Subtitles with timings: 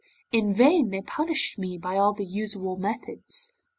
[0.31, 3.51] 'In vain they punished me by all the usual methods.